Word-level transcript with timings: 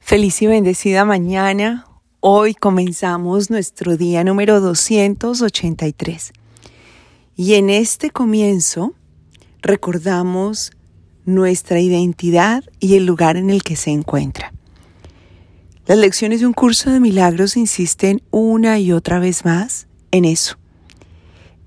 Feliz 0.00 0.42
y 0.42 0.48
bendecida 0.48 1.04
mañana. 1.04 1.86
Hoy 2.18 2.54
comenzamos 2.54 3.48
nuestro 3.48 3.96
día 3.96 4.24
número 4.24 4.60
283. 4.60 6.32
Y 7.36 7.54
en 7.54 7.70
este 7.70 8.10
comienzo 8.10 8.94
recordamos 9.62 10.72
nuestra 11.26 11.78
identidad 11.78 12.64
y 12.80 12.96
el 12.96 13.06
lugar 13.06 13.36
en 13.36 13.50
el 13.50 13.62
que 13.62 13.76
se 13.76 13.90
encuentra. 13.90 14.52
Las 15.86 15.98
lecciones 15.98 16.40
de 16.40 16.46
un 16.46 16.54
curso 16.54 16.90
de 16.90 16.98
milagros 16.98 17.56
insisten 17.56 18.20
una 18.32 18.80
y 18.80 18.90
otra 18.90 19.20
vez 19.20 19.44
más 19.44 19.86
en 20.10 20.24
eso, 20.24 20.56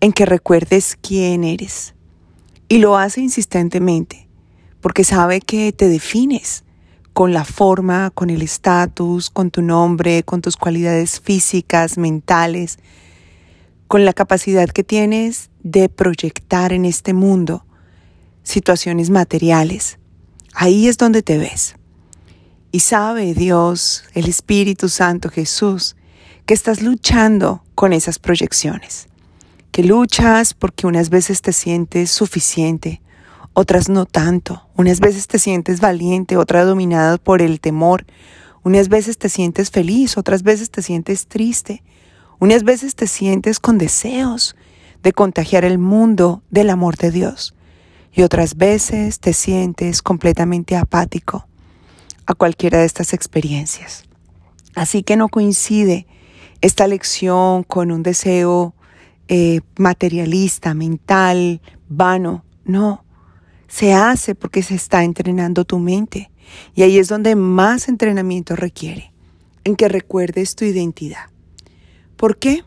en 0.02 0.12
que 0.12 0.26
recuerdes 0.26 0.98
quién 1.02 1.46
eres. 1.46 1.94
Y 2.68 2.80
lo 2.80 2.98
hace 2.98 3.22
insistentemente, 3.22 4.28
porque 4.82 5.06
sabe 5.06 5.40
que 5.40 5.72
te 5.72 5.88
defines 5.88 6.66
con 7.14 7.32
la 7.32 7.45
forma, 7.45 8.09
con 8.11 8.30
el 8.30 8.41
estatus, 8.41 9.30
con 9.30 9.52
tu 9.52 9.62
nombre, 9.62 10.23
con 10.23 10.41
tus 10.41 10.58
cualidades 10.58 11.20
físicas, 11.20 11.98
mentales, 11.98 12.80
con 13.88 14.04
la 14.04 14.13
capacidad 14.13 14.67
que 14.70 14.84
tienes 14.84 15.52
de 15.62 15.88
proyectar 15.90 16.73
en 16.73 16.85
este 16.85 17.13
mundo 17.13 17.66
situaciones 18.41 19.12
materiales. 19.12 19.99
Ahí 20.54 20.88
es 20.88 20.98
donde 20.98 21.21
te 21.21 21.38
ves. 21.38 21.76
Y 22.71 22.80
sabe 22.80 23.35
Dios, 23.35 24.04
el 24.16 24.27
Espíritu 24.27 24.90
Santo, 24.90 25.30
Jesús, 25.30 25.95
que 26.48 26.55
estás 26.55 26.82
luchando 26.82 27.63
con 27.76 27.93
esas 27.93 28.18
proyecciones. 28.18 29.07
Que 29.71 29.84
luchas 29.84 30.55
porque 30.55 30.88
unas 30.88 31.12
veces 31.12 31.43
te 31.43 31.54
sientes 31.54 32.09
suficiente, 32.09 33.02
otras 33.53 33.89
no 33.89 34.05
tanto. 34.05 34.67
Unas 34.75 34.99
veces 34.99 35.27
te 35.27 35.39
sientes 35.39 35.80
valiente, 35.80 36.38
otras 36.38 36.66
dominada 36.66 37.17
por 37.17 37.41
el 37.41 37.59
temor. 37.59 38.05
Unas 38.63 38.89
veces 38.89 39.17
te 39.17 39.29
sientes 39.29 39.71
feliz, 39.71 40.17
otras 40.17 40.43
veces 40.43 40.70
te 40.71 40.81
sientes 40.81 41.27
triste. 41.27 41.84
Unas 42.40 42.63
veces 42.63 42.95
te 42.95 43.07
sientes 43.07 43.60
con 43.60 43.77
deseos 43.77 44.55
de 45.04 45.13
contagiar 45.13 45.65
el 45.65 45.77
mundo 45.77 46.41
del 46.49 46.70
amor 46.70 46.98
de 46.98 47.12
Dios. 47.12 47.54
Y 48.12 48.23
otras 48.23 48.55
veces 48.57 49.20
te 49.20 49.34
sientes 49.34 50.01
completamente 50.01 50.76
apático 50.76 51.48
a 52.26 52.34
cualquiera 52.34 52.79
de 52.79 52.85
estas 52.85 53.13
experiencias. 53.13 54.05
Así 54.76 55.04
que 55.04 55.15
no 55.15 55.29
coincide 55.29 56.07
esta 56.62 56.88
lección 56.88 57.63
con 57.63 57.91
un 57.91 58.04
deseo 58.04 58.73
eh, 59.27 59.62
materialista, 59.77 60.73
mental, 60.73 61.62
vano. 61.90 62.45
No, 62.65 63.04
se 63.74 63.91
hace 63.91 64.35
porque 64.35 64.62
se 64.62 64.75
está 64.75 65.03
entrenando 65.03 65.66
tu 65.66 65.79
mente. 65.79 66.29
Y 66.75 66.84
ahí 66.84 67.00
es 67.00 67.07
donde 67.07 67.35
más 67.35 67.88
entrenamiento 67.90 68.56
requiere, 68.56 69.12
en 69.63 69.75
que 69.75 69.88
recuerdes 69.88 70.56
tu 70.56 70.63
identidad. 70.63 71.31
¿Por 72.16 72.38
qué? 72.38 72.63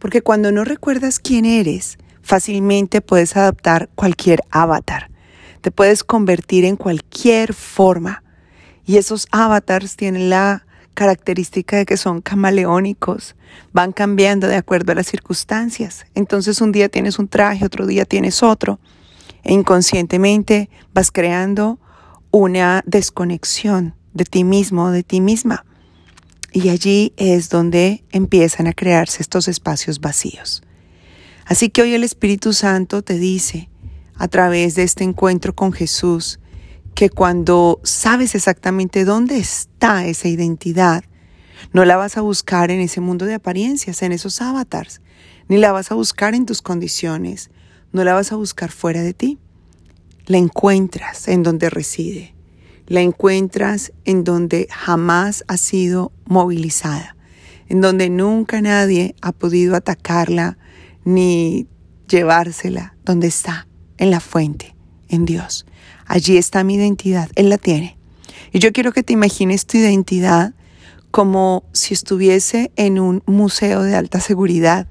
Porque 0.00 0.20
cuando 0.20 0.50
no 0.50 0.64
recuerdas 0.64 1.20
quién 1.20 1.44
eres, 1.44 1.96
fácilmente 2.22 3.00
puedes 3.00 3.36
adaptar 3.36 3.88
cualquier 3.94 4.40
avatar. 4.50 5.12
Te 5.60 5.70
puedes 5.70 6.02
convertir 6.02 6.64
en 6.64 6.74
cualquier 6.74 7.54
forma. 7.54 8.24
Y 8.84 8.96
esos 8.96 9.28
avatars 9.30 9.94
tienen 9.94 10.28
la 10.28 10.66
característica 10.94 11.76
de 11.76 11.86
que 11.86 11.96
son 11.96 12.20
camaleónicos, 12.20 13.36
van 13.72 13.92
cambiando 13.92 14.48
de 14.48 14.56
acuerdo 14.56 14.90
a 14.90 14.96
las 14.96 15.06
circunstancias. 15.06 16.04
Entonces 16.16 16.60
un 16.60 16.72
día 16.72 16.88
tienes 16.88 17.20
un 17.20 17.28
traje, 17.28 17.64
otro 17.64 17.86
día 17.86 18.04
tienes 18.04 18.42
otro 18.42 18.80
inconscientemente 19.52 20.70
vas 20.92 21.10
creando 21.10 21.78
una 22.30 22.82
desconexión 22.86 23.94
de 24.12 24.24
ti 24.24 24.44
mismo, 24.44 24.90
de 24.90 25.02
ti 25.02 25.20
misma. 25.20 25.64
Y 26.52 26.70
allí 26.70 27.12
es 27.16 27.48
donde 27.48 28.04
empiezan 28.10 28.66
a 28.66 28.72
crearse 28.72 29.22
estos 29.22 29.48
espacios 29.48 30.00
vacíos. 30.00 30.62
Así 31.44 31.70
que 31.70 31.82
hoy 31.82 31.94
el 31.94 32.04
Espíritu 32.04 32.52
Santo 32.52 33.02
te 33.02 33.18
dice, 33.18 33.68
a 34.16 34.28
través 34.28 34.74
de 34.74 34.82
este 34.82 35.04
encuentro 35.04 35.54
con 35.54 35.72
Jesús, 35.72 36.40
que 36.94 37.10
cuando 37.10 37.80
sabes 37.84 38.34
exactamente 38.34 39.04
dónde 39.04 39.38
está 39.38 40.06
esa 40.06 40.28
identidad, 40.28 41.04
no 41.72 41.84
la 41.84 41.96
vas 41.96 42.16
a 42.16 42.22
buscar 42.22 42.70
en 42.70 42.80
ese 42.80 43.00
mundo 43.00 43.24
de 43.24 43.34
apariencias, 43.34 44.02
en 44.02 44.12
esos 44.12 44.40
avatars, 44.40 45.00
ni 45.48 45.58
la 45.58 45.72
vas 45.72 45.92
a 45.92 45.94
buscar 45.94 46.34
en 46.34 46.44
tus 46.44 46.60
condiciones, 46.60 47.50
no 47.92 48.04
la 48.04 48.14
vas 48.14 48.32
a 48.32 48.36
buscar 48.36 48.70
fuera 48.70 49.02
de 49.02 49.14
ti. 49.14 49.38
La 50.26 50.38
encuentras 50.38 51.28
en 51.28 51.42
donde 51.42 51.70
reside. 51.70 52.34
La 52.86 53.00
encuentras 53.00 53.92
en 54.04 54.24
donde 54.24 54.68
jamás 54.70 55.44
ha 55.48 55.56
sido 55.56 56.12
movilizada, 56.24 57.16
en 57.68 57.80
donde 57.80 58.08
nunca 58.08 58.60
nadie 58.60 59.14
ha 59.20 59.32
podido 59.32 59.76
atacarla 59.76 60.58
ni 61.04 61.66
llevársela, 62.08 62.96
donde 63.04 63.26
está, 63.26 63.66
en 63.98 64.10
la 64.10 64.20
fuente, 64.20 64.74
en 65.08 65.24
Dios. 65.24 65.66
Allí 66.06 66.38
está 66.38 66.64
mi 66.64 66.74
identidad, 66.74 67.30
Él 67.34 67.50
la 67.50 67.58
tiene. 67.58 67.98
Y 68.52 68.58
yo 68.58 68.72
quiero 68.72 68.92
que 68.92 69.02
te 69.02 69.12
imagines 69.12 69.66
tu 69.66 69.76
identidad 69.76 70.54
como 71.10 71.64
si 71.72 71.94
estuviese 71.94 72.72
en 72.76 72.98
un 72.98 73.22
museo 73.26 73.82
de 73.82 73.94
alta 73.94 74.20
seguridad, 74.20 74.86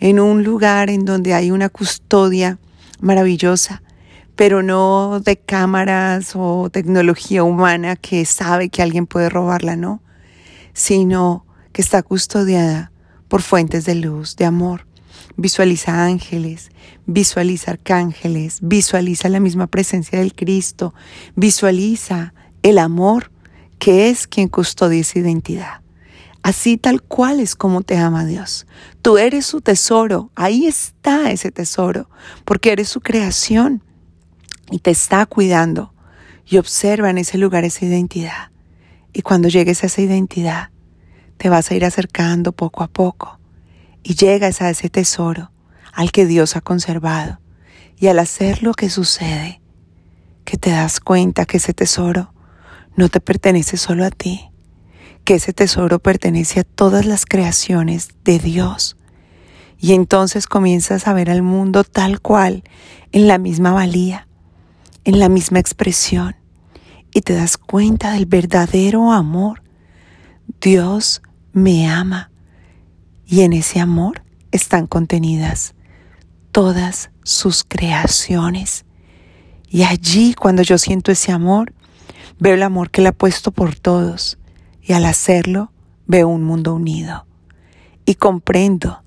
en 0.00 0.20
un 0.20 0.44
lugar 0.44 0.90
en 0.90 1.04
donde 1.04 1.34
hay 1.34 1.50
una 1.50 1.68
custodia 1.68 2.58
maravillosa, 3.00 3.82
pero 4.36 4.62
no 4.62 5.20
de 5.20 5.36
cámaras 5.36 6.32
o 6.34 6.70
tecnología 6.70 7.42
humana 7.42 7.96
que 7.96 8.24
sabe 8.24 8.68
que 8.68 8.82
alguien 8.82 9.06
puede 9.06 9.28
robarla, 9.28 9.76
no, 9.76 10.00
sino 10.72 11.44
que 11.72 11.82
está 11.82 12.02
custodiada 12.02 12.92
por 13.28 13.42
fuentes 13.42 13.84
de 13.84 13.96
luz, 13.96 14.36
de 14.36 14.44
amor. 14.44 14.86
Visualiza 15.36 16.04
ángeles, 16.04 16.70
visualiza 17.06 17.72
arcángeles, 17.72 18.58
visualiza 18.62 19.28
la 19.28 19.40
misma 19.40 19.66
presencia 19.66 20.18
del 20.18 20.34
Cristo, 20.34 20.94
visualiza 21.36 22.34
el 22.62 22.78
amor 22.78 23.30
que 23.78 24.10
es 24.10 24.26
quien 24.26 24.48
custodia 24.48 25.00
esa 25.00 25.18
identidad. 25.18 25.80
Así 26.48 26.78
tal 26.78 27.02
cual 27.02 27.40
es 27.40 27.54
como 27.54 27.82
te 27.82 27.98
ama 27.98 28.24
Dios. 28.24 28.66
Tú 29.02 29.18
eres 29.18 29.44
su 29.44 29.60
tesoro, 29.60 30.30
ahí 30.34 30.66
está 30.66 31.30
ese 31.30 31.50
tesoro, 31.50 32.08
porque 32.46 32.72
eres 32.72 32.88
su 32.88 33.02
creación 33.02 33.84
y 34.70 34.78
te 34.78 34.90
está 34.90 35.26
cuidando. 35.26 35.92
Y 36.46 36.56
observa 36.56 37.10
en 37.10 37.18
ese 37.18 37.36
lugar 37.36 37.64
esa 37.64 37.84
identidad. 37.84 38.50
Y 39.12 39.20
cuando 39.20 39.48
llegues 39.48 39.82
a 39.82 39.88
esa 39.88 40.00
identidad, 40.00 40.70
te 41.36 41.50
vas 41.50 41.70
a 41.70 41.74
ir 41.74 41.84
acercando 41.84 42.52
poco 42.52 42.82
a 42.82 42.88
poco 42.88 43.38
y 44.02 44.14
llegas 44.14 44.62
a 44.62 44.70
ese 44.70 44.88
tesoro 44.88 45.52
al 45.92 46.12
que 46.12 46.24
Dios 46.24 46.56
ha 46.56 46.62
conservado. 46.62 47.40
Y 47.98 48.06
al 48.06 48.18
hacerlo, 48.18 48.72
¿qué 48.72 48.88
sucede? 48.88 49.60
Que 50.46 50.56
te 50.56 50.70
das 50.70 50.98
cuenta 51.00 51.44
que 51.44 51.58
ese 51.58 51.74
tesoro 51.74 52.32
no 52.96 53.10
te 53.10 53.20
pertenece 53.20 53.76
solo 53.76 54.06
a 54.06 54.10
ti, 54.10 54.47
que 55.28 55.34
ese 55.34 55.52
tesoro 55.52 55.98
pertenece 55.98 56.60
a 56.60 56.64
todas 56.64 57.04
las 57.04 57.26
creaciones 57.26 58.08
de 58.24 58.38
Dios. 58.38 58.96
Y 59.78 59.92
entonces 59.92 60.46
comienzas 60.46 61.06
a 61.06 61.12
ver 61.12 61.28
al 61.28 61.42
mundo 61.42 61.84
tal 61.84 62.22
cual, 62.22 62.64
en 63.12 63.28
la 63.28 63.36
misma 63.36 63.72
valía, 63.72 64.26
en 65.04 65.18
la 65.18 65.28
misma 65.28 65.58
expresión, 65.58 66.34
y 67.12 67.20
te 67.20 67.34
das 67.34 67.58
cuenta 67.58 68.12
del 68.12 68.24
verdadero 68.24 69.12
amor. 69.12 69.62
Dios 70.62 71.20
me 71.52 71.86
ama, 71.86 72.30
y 73.26 73.42
en 73.42 73.52
ese 73.52 73.80
amor 73.80 74.22
están 74.50 74.86
contenidas 74.86 75.74
todas 76.52 77.10
sus 77.22 77.64
creaciones. 77.64 78.86
Y 79.68 79.82
allí, 79.82 80.32
cuando 80.32 80.62
yo 80.62 80.78
siento 80.78 81.12
ese 81.12 81.32
amor, 81.32 81.74
veo 82.38 82.54
el 82.54 82.62
amor 82.62 82.90
que 82.90 83.02
Él 83.02 83.08
ha 83.08 83.12
puesto 83.12 83.52
por 83.52 83.74
todos 83.74 84.37
y 84.88 84.94
al 84.94 85.04
hacerlo 85.04 85.70
veo 86.06 86.28
un 86.28 86.42
mundo 86.42 86.74
unido 86.74 87.26
y 88.06 88.14
comprendo 88.14 89.02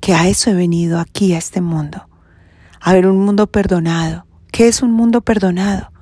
que 0.00 0.14
a 0.14 0.28
eso 0.28 0.50
he 0.50 0.54
venido 0.54 0.98
aquí 0.98 1.34
a 1.34 1.38
este 1.38 1.60
mundo, 1.60 2.08
a 2.80 2.94
ver 2.94 3.06
un 3.06 3.22
mundo 3.22 3.46
perdonado. 3.46 4.24
¿Qué 4.50 4.66
es 4.66 4.80
un 4.80 4.92
mundo 4.92 5.20
perdonado? 5.20 5.92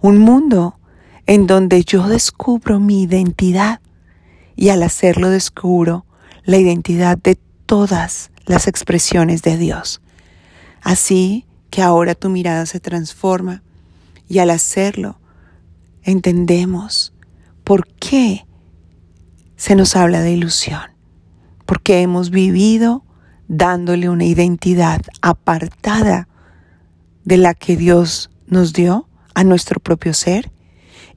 Un 0.00 0.18
mundo 0.18 0.78
en 1.26 1.48
donde 1.48 1.82
yo 1.82 2.06
descubro 2.06 2.78
mi 2.78 3.02
identidad 3.02 3.80
y 4.54 4.68
al 4.68 4.84
hacerlo 4.84 5.28
descubro 5.28 6.06
la 6.44 6.58
identidad 6.58 7.18
de 7.18 7.36
todas 7.66 8.30
las 8.46 8.68
expresiones 8.68 9.42
de 9.42 9.56
Dios. 9.56 10.00
Así 10.82 11.46
que 11.70 11.82
ahora 11.82 12.14
tu 12.14 12.28
mirada 12.28 12.64
se 12.64 12.78
transforma 12.78 13.64
y 14.28 14.38
al 14.38 14.50
hacerlo 14.50 15.18
entendemos 16.04 17.12
por 17.64 17.88
qué 17.88 18.46
se 19.58 19.74
nos 19.74 19.96
habla 19.96 20.20
de 20.22 20.30
ilusión, 20.30 20.92
porque 21.66 22.00
hemos 22.00 22.30
vivido 22.30 23.04
dándole 23.48 24.08
una 24.08 24.24
identidad 24.24 25.02
apartada 25.20 26.28
de 27.24 27.38
la 27.38 27.54
que 27.54 27.76
Dios 27.76 28.30
nos 28.46 28.72
dio 28.72 29.08
a 29.34 29.42
nuestro 29.42 29.80
propio 29.80 30.14
ser 30.14 30.52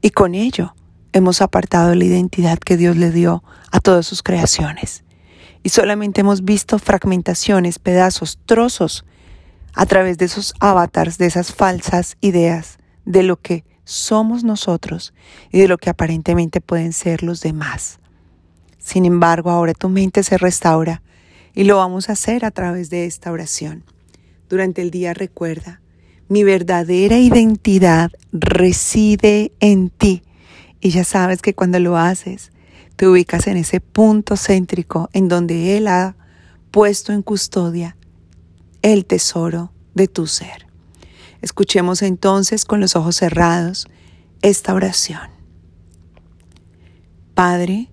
y 0.02 0.10
con 0.10 0.34
ello 0.34 0.76
hemos 1.14 1.42
apartado 1.44 1.94
la 1.94 2.04
identidad 2.04 2.58
que 2.58 2.78
Dios 2.78 2.98
le 2.98 3.12
dio 3.12 3.44
a 3.72 3.80
todas 3.80 4.08
sus 4.08 4.24
creaciones. 4.24 5.04
Y 5.62 5.70
solamente 5.70 6.22
hemos 6.22 6.44
visto 6.44 6.80
fragmentaciones, 6.80 7.78
pedazos, 7.78 8.40
trozos 8.48 9.06
a 9.76 9.86
través 9.86 10.18
de 10.18 10.26
esos 10.26 10.56
avatars, 10.60 11.20
de 11.20 11.28
esas 11.28 11.54
falsas 11.54 12.18
ideas 12.22 12.80
de 13.06 13.22
lo 13.22 13.40
que 13.40 13.66
somos 13.84 14.44
nosotros 14.44 15.14
y 15.52 15.60
de 15.60 15.68
lo 15.68 15.78
que 15.78 15.92
aparentemente 15.92 16.60
pueden 16.60 16.92
ser 16.92 17.22
los 17.22 17.42
demás. 17.42 18.01
Sin 18.82 19.06
embargo, 19.06 19.52
ahora 19.52 19.74
tu 19.74 19.88
mente 19.90 20.24
se 20.24 20.38
restaura 20.38 21.02
y 21.54 21.64
lo 21.64 21.78
vamos 21.78 22.10
a 22.10 22.14
hacer 22.14 22.44
a 22.44 22.52
través 22.52 22.90
de 22.90 23.06
esta 23.06 23.32
oración. 23.32 23.84
Durante 24.50 24.82
el 24.82 24.92
día 24.92 25.14
recuerda, 25.14 25.82
mi 26.28 26.44
verdadera 26.44 27.18
identidad 27.18 28.12
reside 28.32 29.52
en 29.60 29.90
ti. 29.90 30.24
Y 30.80 30.90
ya 30.90 31.04
sabes 31.04 31.42
que 31.42 31.54
cuando 31.54 31.80
lo 31.80 31.98
haces, 31.98 32.52
te 32.96 33.08
ubicas 33.08 33.48
en 33.48 33.58
ese 33.58 33.80
punto 33.82 34.36
céntrico 34.36 35.10
en 35.14 35.28
donde 35.28 35.78
Él 35.78 35.88
ha 35.88 36.16
puesto 36.72 37.14
en 37.14 37.22
custodia 37.22 37.98
el 38.82 39.06
tesoro 39.06 39.72
de 39.94 40.08
tu 40.08 40.26
ser. 40.26 40.68
Escuchemos 41.42 42.02
entonces 42.02 42.66
con 42.66 42.80
los 42.80 42.96
ojos 42.96 43.18
cerrados 43.18 43.88
esta 44.42 44.74
oración. 44.74 45.30
Padre, 47.34 47.90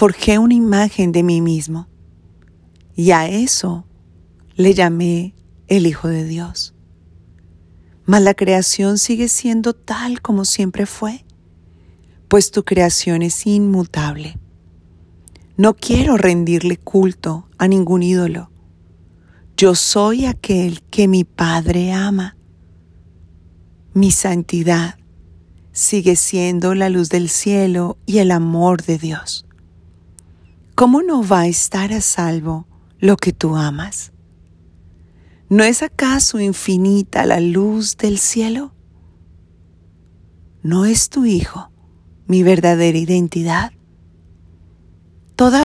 forjé 0.00 0.38
una 0.38 0.54
imagen 0.54 1.12
de 1.12 1.22
mí 1.22 1.42
mismo 1.42 1.86
y 2.96 3.10
a 3.10 3.28
eso 3.28 3.84
le 4.56 4.72
llamé 4.72 5.34
el 5.66 5.86
Hijo 5.86 6.08
de 6.08 6.24
Dios. 6.24 6.74
Mas 8.06 8.22
la 8.22 8.32
creación 8.32 8.96
sigue 8.96 9.28
siendo 9.28 9.74
tal 9.74 10.22
como 10.22 10.46
siempre 10.46 10.86
fue, 10.86 11.26
pues 12.28 12.50
tu 12.50 12.64
creación 12.64 13.20
es 13.20 13.46
inmutable. 13.46 14.38
No 15.58 15.76
quiero 15.76 16.16
rendirle 16.16 16.78
culto 16.78 17.50
a 17.58 17.68
ningún 17.68 18.02
ídolo. 18.02 18.50
Yo 19.54 19.74
soy 19.74 20.24
aquel 20.24 20.80
que 20.84 21.08
mi 21.08 21.24
Padre 21.24 21.92
ama. 21.92 22.38
Mi 23.92 24.12
santidad 24.12 24.98
sigue 25.72 26.16
siendo 26.16 26.74
la 26.74 26.88
luz 26.88 27.10
del 27.10 27.28
cielo 27.28 27.98
y 28.06 28.16
el 28.16 28.30
amor 28.30 28.82
de 28.82 28.96
Dios. 28.96 29.44
¿Cómo 30.80 31.02
no 31.02 31.22
va 31.22 31.40
a 31.40 31.46
estar 31.46 31.92
a 31.92 32.00
salvo 32.00 32.66
lo 33.00 33.18
que 33.18 33.34
tú 33.34 33.54
amas? 33.54 34.14
¿No 35.50 35.62
es 35.62 35.82
acaso 35.82 36.40
infinita 36.40 37.26
la 37.26 37.38
luz 37.38 37.98
del 37.98 38.16
cielo? 38.16 38.72
¿No 40.62 40.86
es 40.86 41.10
tu 41.10 41.26
Hijo 41.26 41.70
mi 42.26 42.42
verdadera 42.42 42.96
identidad? 42.96 43.72
Toda 45.36 45.64